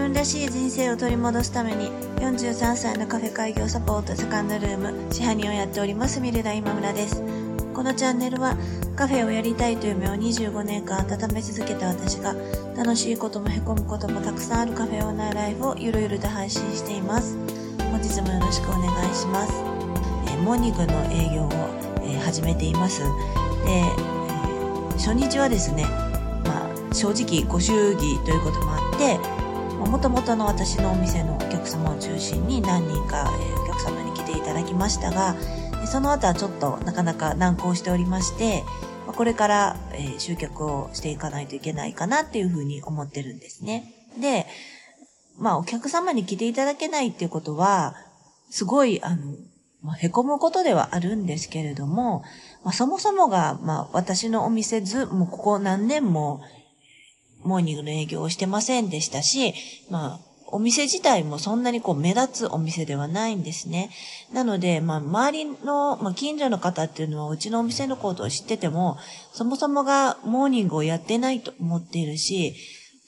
[0.00, 1.90] 分らしい人生を取り戻すために
[2.20, 7.22] 43歳のカフェ開業サポートセカンドルーム支配人をやっておりますミルダ今村です。
[7.74, 8.56] このチャンネルは
[8.96, 12.34] カフェをやりたいという夢を25年間温め続けた私が
[12.76, 17.36] 楽しいこともへこむこともたくさんあるカフェオーナーライフをゆるゆると配信しています。
[17.90, 19.52] 本日もよろしくお願いします、
[20.32, 21.50] え、モーニングの営業を、
[22.02, 23.00] え、始めています。
[23.00, 23.06] で、
[23.70, 23.84] え、
[24.96, 25.84] 初日はですね
[26.44, 29.39] まあ正直ご祝儀ということもあって
[29.86, 35.34] もともとの私のお店のお客様を中心に何人か、えお客様に来ていただきましたが、
[35.86, 38.62] その後はちょっとなかなか難航しておりまして、
[39.06, 43.92] これから、え集客をしていかないといけないかなっていうふうに思ってるんですね。
[44.20, 44.46] で、
[45.38, 47.94] まあお客様に来ていただけないっていうことは、
[48.50, 49.34] すごい、あの、
[49.82, 52.22] まあ、凹むことではあるんですけれども、
[52.64, 56.42] まあ、そもそもが、まあ、私のお店ず、もうここ何年も、
[57.50, 59.54] モーニングの営業をしてませんでしたし、
[59.90, 63.90] まあ、お店自体もそんなにこう目立つお店ではないんですね。
[64.32, 68.98] なので、まあ、周りの、まあ、近所の方っていうのはうちのお店のことを知ってても、
[69.32, 72.54] そもそもがモーニングをやってないと思っているし、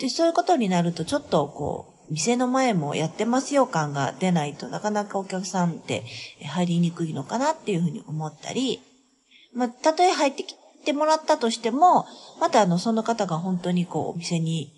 [0.00, 6.04] で、そういうことになるとちょっとこう、店の前もやってますよ感が出ないとなかなかお客さんって
[6.42, 8.80] 入りにくいのかなっていうふうに思ったり、
[9.52, 12.06] まあ、たとえ入ってきってもらったとしても、
[12.40, 14.72] またあの、その方が本当にこう、お店に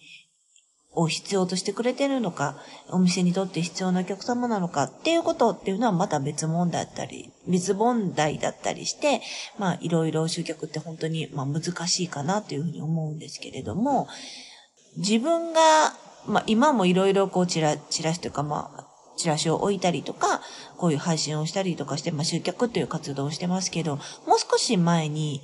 [0.93, 2.57] を必要としてくれてるのか、
[2.89, 9.21] お店にとって必要なお客様なのかっていうことっていうのはまた別問題だったり、別問題だったりして、
[9.59, 14.09] まあいろいろ集客って本当にまあ難しいかなというふうに思うんですけれども、
[14.97, 15.61] 自分が、
[16.27, 20.41] まあ今もいろいろこうチラ、チラシというかまあ、チラシを置いたりとか、
[20.77, 25.41] こういう配信をしたりとかして、まあ集客っていう活動をしてますけど、もう少し前に、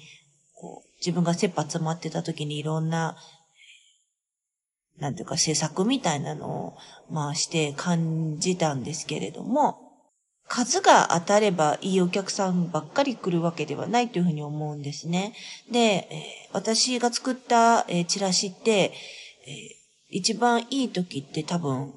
[1.07, 3.17] 自分が切羽詰まってた時にいろんな
[4.99, 6.77] なんていうか制作みたいなのを、
[7.11, 9.79] まあして感じたんですけれども、
[10.49, 15.35] 数が当たればいいお客さんばっかり来るわけではないというふうに思うんですね。
[15.71, 16.09] で、
[16.53, 18.93] 私が作ったチラシって、
[20.09, 21.93] 一番いい時って多分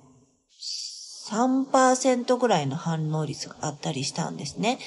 [1.29, 4.79] 3%ぐらいの反応率があったりしたんですね。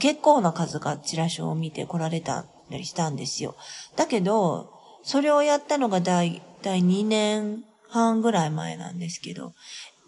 [0.00, 3.56] 結構な数がチラシを見て来られたりしたんですよ。
[3.96, 9.52] だけど、それをやったのが大体2年半ぐらい前なんですけど、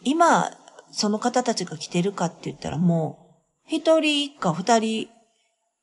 [0.02, 0.50] 今、
[0.90, 3.18] その方たちが来てるかって言ったらも
[3.68, 5.08] う、一人か二人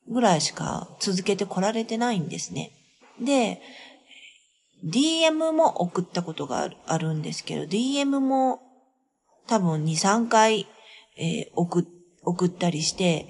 [0.10, 2.72] ぐらいしか続けて来られてないんですね。
[3.22, 3.62] で、
[4.84, 8.62] DM も送ったことがあるんですけど、DM も
[9.48, 10.68] 多分2、3回、
[11.18, 11.86] えー、送、
[12.24, 13.28] 送ったりして、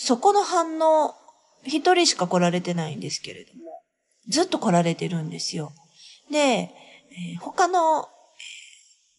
[0.00, 1.14] そこの反応、
[1.64, 3.82] 一人しか来られてないんですけれども、
[4.28, 5.72] ずっと来られてるんですよ。
[6.30, 8.08] で、えー、他の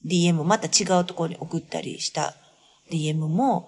[0.05, 2.33] DM、また違うところに送ったりした
[2.91, 3.67] DM も、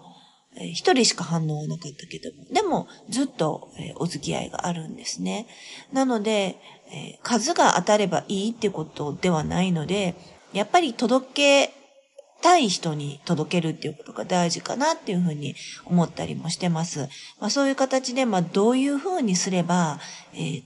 [0.56, 5.48] えー、一人しか反応はなかったけども、でもずっと、え、お付き合いがあるんですね。
[5.92, 6.58] なので、
[6.94, 10.16] え、数が当たればいいってことではないので、
[10.54, 11.81] やっぱり届け
[12.41, 17.07] たい人に届けるっていうことが大事かなっていうふうに思ったりもしてます。
[17.40, 20.00] まあそういう形で、まあどういうふうにすれば、
[20.34, 20.63] えー、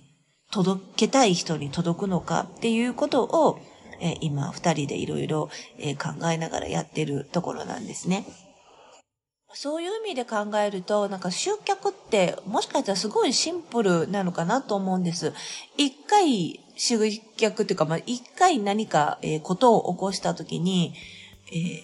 [0.51, 3.59] 届けたい人に届くのかっていうことを、
[3.99, 5.49] えー、今二人でいろいろ
[5.97, 8.25] 考えながらやってるところなんですね。
[9.57, 15.33] そういう意味で考えると、なんか集客ってもしかしたらすごいシンプルなのかなと思うんです。
[15.77, 16.99] 一回集
[17.37, 20.93] 客っていうか、まあ、一回何か、えー、ことを起こしたときに、
[21.47, 21.83] えー、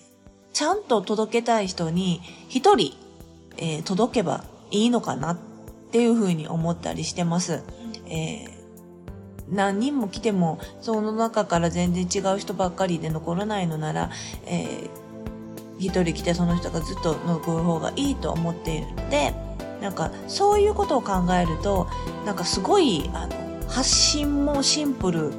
[0.53, 2.93] ちゃんと届けたい人に一人、
[3.57, 5.37] えー、届けばいいのかなっ
[5.91, 7.63] ていうふうに思ったりしてます。
[8.07, 8.61] えー
[9.51, 14.09] 何人も来てもその中から全然違う人ばっかりで残らないのなら、
[14.45, 14.89] えー、
[15.77, 19.33] 一人来てその人がずっと残る方がいいと思っているので
[19.81, 21.87] なんかそういうことを考えると
[22.25, 23.35] なんかすごいあの
[23.67, 25.33] 発信もシンプル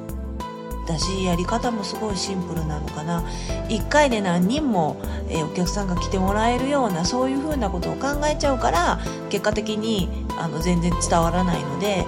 [0.85, 3.23] だしやり方もすごいシンプルなのかな。
[3.69, 4.97] 一回で何人も、
[5.29, 8.99] えー、お客さんが来てもらえるようなそういうふうなことを考えちゃうから
[9.29, 12.05] 結果的にあの全然伝わらないので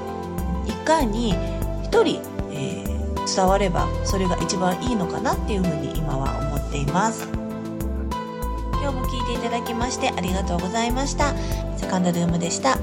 [0.66, 7.28] 一回に1人、えー、伝わればそれが一番いいのかなっていうふうに今は思っています。
[8.82, 11.34] 今日も聞いていただきましてありがとうございました。
[11.78, 12.78] セカンドルームでした。